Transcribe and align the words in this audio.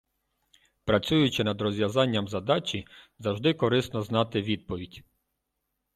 Працюючи 0.85 1.43
над 1.43 1.61
розв'язанням 1.61 2.27
задачі, 2.27 2.87
завжди 3.19 3.53
корисно 3.53 4.01
знати 4.03 4.41
відповідь. 4.41 5.03